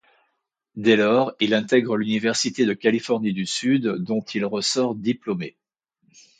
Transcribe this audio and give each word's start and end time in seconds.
Dès 0.75 0.95
lors, 0.95 1.33
il 1.39 1.53
intègre 1.53 1.95
l'université 1.95 2.65
de 2.65 2.73
Californie 2.73 3.33
du 3.33 3.45
Sud 3.45 3.83
dont 3.99 4.21
il 4.33 4.43
ressort 4.45 4.95
diplômé. 4.95 5.55